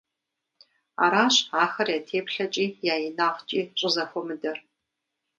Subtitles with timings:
[1.03, 4.57] Аращ ахэр я теплъэкIи я инагъкIи щIызэхуэмыдэр.